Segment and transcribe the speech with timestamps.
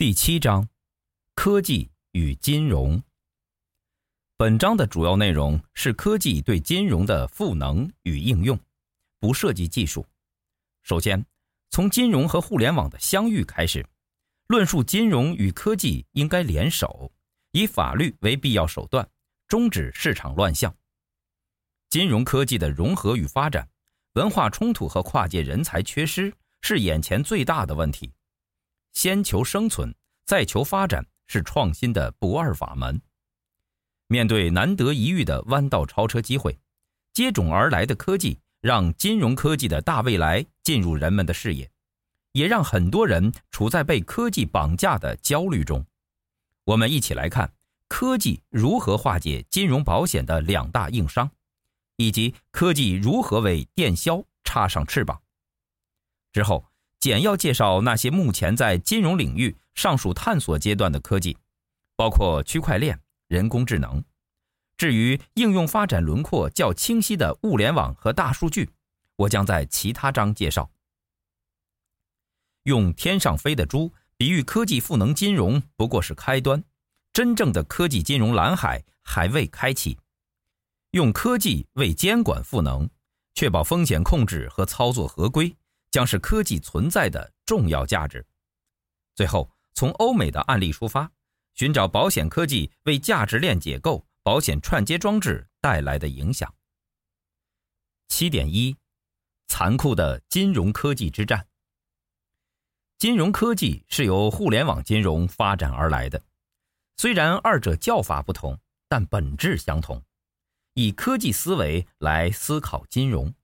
[0.00, 0.68] 第七章，
[1.34, 3.02] 科技与金融。
[4.36, 8.56] 本章的主要内容是科技对金融的赋能与应用，
[9.18, 10.06] 不涉及技术。
[10.82, 11.26] 首先，
[11.70, 13.84] 从金融和互联网的相遇开始，
[14.46, 17.10] 论述金融与科技应该联手，
[17.50, 19.10] 以法律为必要手段，
[19.48, 20.72] 终止市场乱象。
[21.90, 23.68] 金融科技的融合与发展，
[24.12, 28.12] 文化冲突和跨界人才缺失是眼前最大的问题。
[28.98, 29.94] 先求生存，
[30.26, 33.00] 再求发展，是创新的不二法门。
[34.08, 36.58] 面对难得一遇的弯道超车机会，
[37.12, 41.70] 接踵而来的科技让金融科技的大未来进入人们的视野，
[42.32, 45.86] 也让很多人处在被科技绑架的焦虑中。
[46.64, 47.52] 我们一起来看
[47.86, 51.30] 科技如何化解金融保险的两大硬伤，
[51.94, 55.22] 以及科技如何为电销插上翅膀。
[56.32, 56.66] 之后。
[57.00, 61.36] 简要介绍那些目前在金融领域尚属探索阶段的科技，
[61.96, 64.02] 包括区块链、人工智能。
[64.76, 68.70] 至于应用发展轮廓较清晰的物联网和大数据，
[69.16, 70.70] 我将在其他章介绍。
[72.64, 76.62] 用天上飞的猪比喻科技赋能金融，不过是开端，
[77.12, 79.98] 真正的科技金融蓝海还未开启。
[80.92, 82.88] 用科技为监管赋能，
[83.34, 85.56] 确保风险控制和操作合规。
[85.98, 88.24] 将是科技存在的重要价值。
[89.16, 91.10] 最后，从欧美的案例出发，
[91.56, 96.54] 寻找保险科技为价值链结构、保险串接装置带来的影响。
[98.06, 98.76] 七点一，
[99.48, 101.48] 残酷的金融科技之战。
[102.96, 106.22] 金融科技是由互联网金融发展而来的，
[106.96, 108.56] 虽然二者叫法不同，
[108.88, 110.00] 但本质相同，
[110.74, 113.34] 以科技思维来思考金融。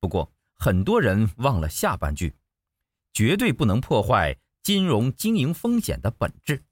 [0.00, 2.34] 不过，很多人忘了下半句，
[3.12, 6.64] 绝对不能破坏金融经营风险的本质。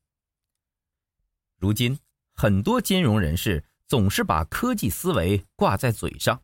[1.58, 1.98] 如今，
[2.34, 6.42] 很多金融人士总是把科技思维挂在嘴上，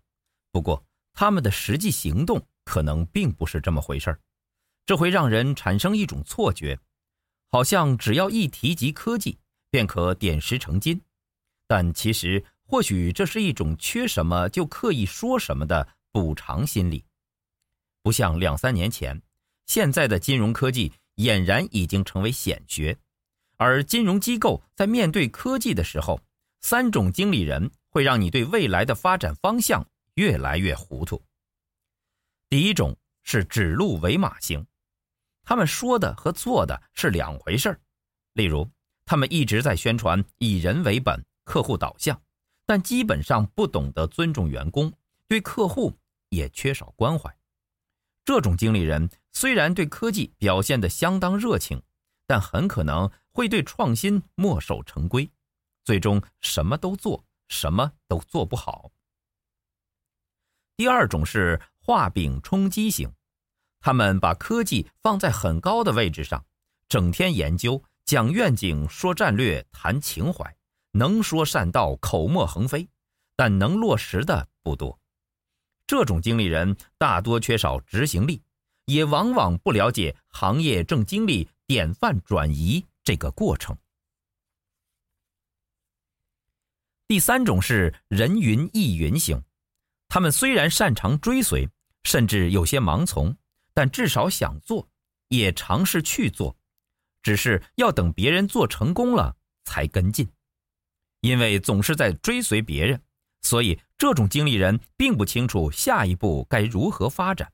[0.52, 4.20] 不过他们的实际行动可能并不是这么回事儿，
[4.86, 6.78] 这会让人产生一种错觉，
[7.50, 9.38] 好像只要一提及科技，
[9.70, 11.00] 便可点石成金。
[11.66, 17.04] 但其实，或许这是一种缺什么就刻意说什么的补偿心理。
[18.02, 19.20] 不像两三年前，
[19.66, 22.96] 现在的金融科技俨然已经成为显学，
[23.56, 26.20] 而金融机构在面对科技的时候，
[26.60, 31.22] 三种经理人会让你对未来的发展方向越来越糊涂。
[32.48, 34.66] 第一种是指鹿为马型，
[35.42, 37.80] 他们说的和做的是两回事儿。
[38.32, 38.68] 例如，
[39.04, 42.20] 他们一直在宣传以人为本、客户导向，
[42.64, 44.92] 但基本上不懂得尊重员工，
[45.28, 45.96] 对客户
[46.30, 47.32] 也缺少关怀。
[48.30, 51.82] 这种经理人虽然对科技表现得相当热情，
[52.28, 55.28] 但很可能会对创新墨守成规，
[55.82, 58.92] 最终什么都做，什么都做不好。
[60.76, 63.12] 第二种是画饼充饥型，
[63.80, 66.46] 他们把科技放在很高的位置上，
[66.88, 70.56] 整天研究、讲愿景、说战略、谈情怀，
[70.92, 72.88] 能说善道、口沫横飞，
[73.34, 74.99] 但能落实的不多。
[75.90, 78.40] 这种经理人大多缺少执行力，
[78.84, 83.76] 也往往不了解行业正经历典范转移这个过程。
[87.08, 89.42] 第三种是人云亦云型，
[90.06, 91.68] 他们虽然擅长追随，
[92.04, 93.36] 甚至有些盲从，
[93.74, 94.88] 但至少想做，
[95.26, 96.56] 也尝试去做，
[97.20, 100.30] 只是要等别人做成功了才跟进，
[101.20, 103.02] 因为总是在追随别人。
[103.42, 107.52] 所以，这种经理人并不清楚下一步该如何发展。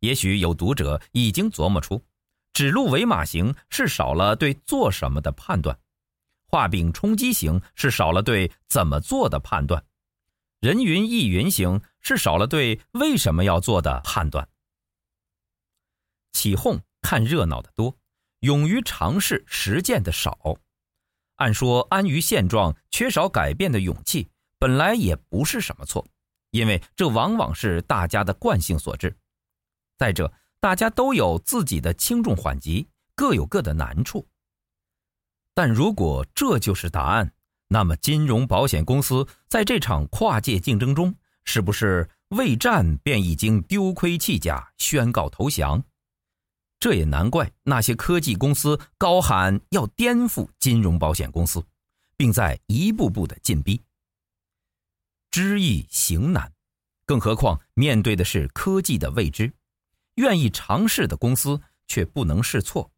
[0.00, 2.04] 也许有读者已经琢磨出，
[2.52, 5.80] 指鹿为马型是少了对做什么的判断，
[6.48, 9.82] 画饼充饥型是少了对怎么做的判断，
[10.60, 14.46] 人云亦云型是少了对为什么要做的判断。
[16.34, 17.96] 起哄看热闹的多，
[18.40, 20.58] 勇于尝试实践的少。
[21.36, 24.28] 按说安于现状、缺少改变的勇气，
[24.58, 26.06] 本来也不是什么错，
[26.50, 29.16] 因为这往往是大家的惯性所致。
[29.98, 34.26] 再者，大家都有自己的轻重缓急，各有各的难处。
[35.54, 37.32] 但如果这就是答案，
[37.68, 45.82] 那么金融保险公司在这场跨界竞争中，是不是未战便已经丢盔弃甲，宣告投降？
[46.78, 51.64] 这也难怪那些科技公司高喊要颠覆金融保险公司，
[52.16, 53.82] 并在一步步的进逼。
[55.30, 56.52] 知易行难，
[57.04, 59.52] 更何况面对的是科技的未知。
[60.16, 62.90] 愿意尝试的公司却不能试错，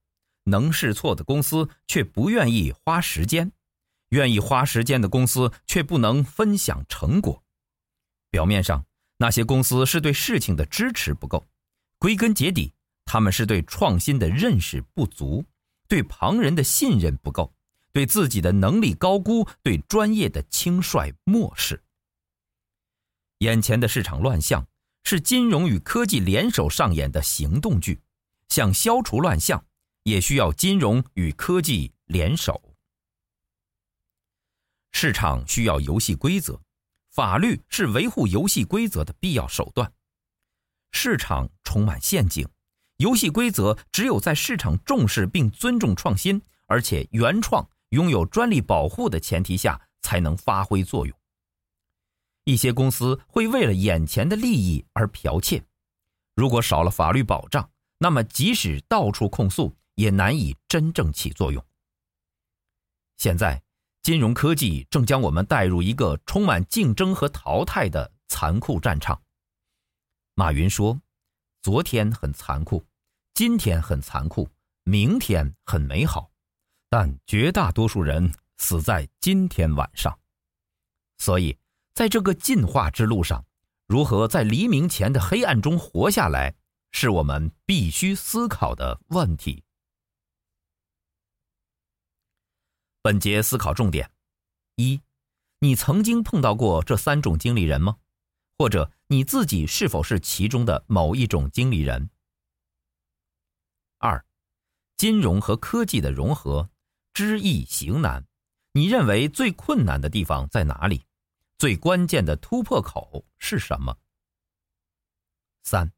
[0.44, 3.50] 能试错的公司却不愿意花时间，
[4.10, 7.42] 愿意花时间的公司却不能分享成果。
[8.30, 8.86] 表面上，
[9.16, 11.48] 那些公司是对事情的支持不够，
[11.98, 12.72] 归根结底，
[13.10, 15.42] 他们是对创新的认识不足，
[15.88, 17.54] 对旁人的信任不够，
[17.90, 21.82] 对自己的能力高估，对专业的轻率漠视。
[23.38, 24.68] 眼前的市场乱象
[25.04, 27.98] 是金融与科技联手上演的行动剧，
[28.50, 29.64] 想消除乱象，
[30.02, 32.62] 也需要金融与科技联手。
[34.92, 36.60] 市场需要游戏规则。
[37.10, 39.90] 法律是维护游戏规则的必要手段。
[40.92, 42.46] 市场充满陷阱，
[42.98, 51.18] 游戏规则只有在市场重视并尊重创新，而且原创拥有专利保护的前提下，才能发挥作用。
[52.44, 55.64] 一些公司会为了眼前的利益而剽窃，
[56.34, 57.68] 如果少了法律保障，
[57.98, 61.64] 那么即使到处控诉，也难以真正起作用。
[63.16, 63.60] 现在。
[64.00, 69.20] 金融科技正将我们带入一个充满竞争和淘汰的残酷战场。
[70.34, 70.98] 马云说
[71.68, 72.82] ：“昨天很残酷，
[73.34, 74.48] 今天很残酷，
[74.84, 76.30] 明天很美好，
[76.88, 80.18] 但绝大多数人死在今天晚上。”
[81.18, 81.58] 所以，
[81.92, 83.44] 在这个进化之路上，
[83.86, 86.54] 如何在黎明前的黑暗中活下来，
[86.90, 89.62] 是我们必须思考的问题。
[93.02, 94.10] 本节思考重点：
[94.76, 95.02] 一，
[95.58, 97.98] 你曾经碰到过这三种经理人吗？
[98.58, 102.10] 或者你自己是否是其中的某一种经理人？
[103.98, 104.26] 二，
[104.96, 106.68] 金融和科技的融合，
[107.14, 108.26] 知易行难，
[108.72, 111.06] 你认为最困难的地方在哪里？
[111.56, 113.96] 最关键的突破口是什么？
[115.62, 115.92] 三，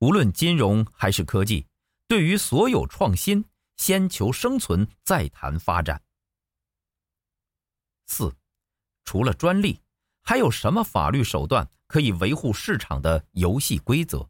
[0.00, 1.68] 无论金融还是科技，
[2.08, 3.44] 对于所有创新，
[3.76, 6.02] 先求生存，再谈发展。
[8.06, 8.36] 四，
[9.04, 9.80] 除了专利，
[10.22, 14.28] 还有什么法律手段可以维护市场的游戏规则？